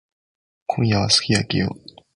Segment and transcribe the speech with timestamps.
[0.65, 1.77] 今夜はすき焼きよ。